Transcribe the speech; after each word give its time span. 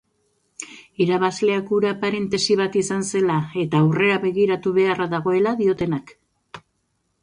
Irabazleak 1.05 1.69
hura 1.77 1.91
parentesi 2.05 2.59
bat 2.63 2.79
izan 2.83 3.07
zela 3.13 3.39
eta 3.67 3.85
aurrera 3.85 4.19
begiratu 4.27 4.77
beharra 4.83 5.11
dagoela 5.17 5.57
diotenak. 5.65 6.21